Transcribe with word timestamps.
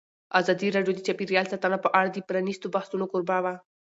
ازادي 0.39 0.67
راډیو 0.75 0.93
د 0.95 1.01
چاپیریال 1.07 1.45
ساتنه 1.53 1.77
په 1.81 1.89
اړه 1.97 2.09
د 2.11 2.17
پرانیستو 2.29 2.71
بحثونو 2.75 3.05
کوربه 3.11 3.37
وه. 3.43 3.53